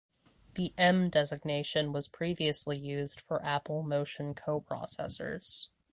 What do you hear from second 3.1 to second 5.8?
for Apple motion coprocessors.